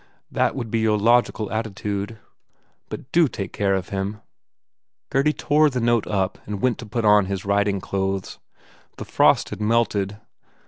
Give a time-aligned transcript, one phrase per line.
[0.31, 2.17] That would be your logical attitude.
[2.89, 4.19] But do take care of him."
[5.11, 8.39] Gurdy tore the note up and went to pull on his riding clothes.
[8.97, 10.17] The frost had melted.